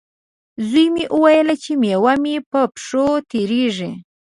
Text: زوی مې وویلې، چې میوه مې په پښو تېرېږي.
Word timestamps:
زوی 0.69 0.87
مې 0.93 1.05
وویلې، 1.17 1.55
چې 1.63 1.71
میوه 1.81 2.13
مې 2.23 2.35
په 2.49 2.59
پښو 2.75 3.05
تېرېږي. 3.29 3.91